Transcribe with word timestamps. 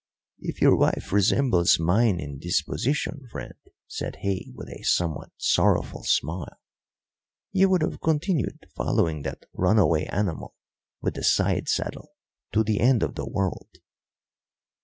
"If 0.39 0.61
your 0.61 0.75
wife 0.75 1.13
resembles 1.13 1.77
mine 1.79 2.19
in 2.19 2.39
disposition, 2.39 3.27
friend," 3.31 3.53
said 3.87 4.15
he, 4.21 4.51
with 4.55 4.67
a 4.67 4.81
somewhat 4.81 5.29
sorrowful 5.37 6.03
smile, 6.05 6.59
"you 7.51 7.69
would 7.69 7.83
have 7.83 8.01
continued 8.01 8.65
following 8.75 9.21
that 9.21 9.45
runaway 9.53 10.05
animal 10.05 10.55
with 11.01 11.13
the 11.13 11.23
side 11.23 11.69
saddle 11.69 12.13
to 12.51 12.63
the 12.63 12.79
end 12.79 13.03
of 13.03 13.13
the 13.13 13.29
world." 13.29 13.69